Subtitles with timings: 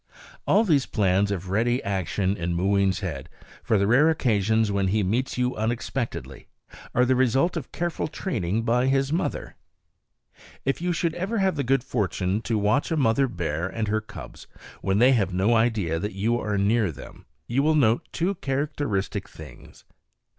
[0.47, 3.29] All these plans of ready action in Mooween's head,
[3.61, 6.47] for the rare occasions when he meets you unexpectedly,
[6.95, 9.57] are the result of careful training by his mother.
[10.65, 14.01] If you should ever have the good fortune to watch a mother bear and her
[14.01, 14.47] cubs
[14.81, 19.29] when they have no idea that you are near them, you will note two characteristic
[19.29, 19.85] things.